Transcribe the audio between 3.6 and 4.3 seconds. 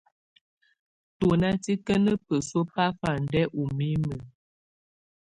mimǝ́ numǝ́.